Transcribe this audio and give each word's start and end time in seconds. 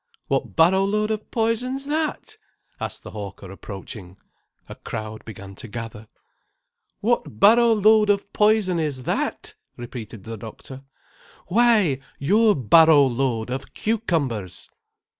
"What 0.29 0.55
barrow 0.55 0.83
load 0.83 1.11
of 1.11 1.29
poison's 1.29 1.85
that?" 1.85 2.37
asked 2.79 3.03
the 3.03 3.11
hawker, 3.11 3.51
approaching. 3.51 4.17
A 4.67 4.73
crowd 4.73 5.23
began 5.25 5.53
to 5.53 5.67
gather. 5.67 6.07
"What 7.01 7.39
barrow 7.39 7.73
load 7.73 8.09
of 8.09 8.33
poison 8.33 8.79
is 8.79 9.03
that!" 9.03 9.53
repeated 9.77 10.23
the 10.23 10.37
doctor. 10.37 10.81
"Why 11.49 11.99
your 12.17 12.55
barrow 12.55 13.03
load 13.05 13.51
of 13.51 13.75
cucumbers." 13.75 14.71